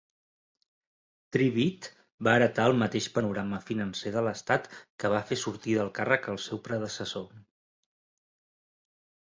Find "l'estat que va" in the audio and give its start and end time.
4.29-5.23